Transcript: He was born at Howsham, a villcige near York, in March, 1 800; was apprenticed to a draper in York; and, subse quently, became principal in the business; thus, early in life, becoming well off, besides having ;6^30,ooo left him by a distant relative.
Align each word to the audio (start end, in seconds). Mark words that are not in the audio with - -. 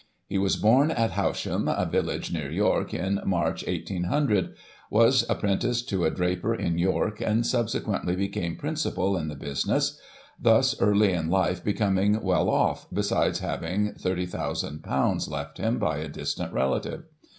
He 0.25 0.39
was 0.39 0.55
born 0.55 0.89
at 0.89 1.11
Howsham, 1.11 1.67
a 1.67 1.85
villcige 1.85 2.33
near 2.33 2.49
York, 2.49 2.91
in 2.91 3.19
March, 3.23 3.63
1 3.67 3.75
800; 3.85 4.55
was 4.89 5.27
apprenticed 5.29 5.87
to 5.89 6.05
a 6.05 6.09
draper 6.09 6.55
in 6.55 6.79
York; 6.79 7.21
and, 7.21 7.43
subse 7.43 7.79
quently, 7.79 8.17
became 8.17 8.55
principal 8.55 9.15
in 9.15 9.27
the 9.27 9.35
business; 9.35 9.99
thus, 10.39 10.73
early 10.81 11.13
in 11.13 11.29
life, 11.29 11.63
becoming 11.63 12.19
well 12.23 12.49
off, 12.49 12.87
besides 12.91 13.41
having 13.41 13.93
;6^30,ooo 13.99 15.29
left 15.31 15.59
him 15.59 15.77
by 15.77 15.97
a 15.97 16.07
distant 16.09 16.51
relative. 16.51 17.03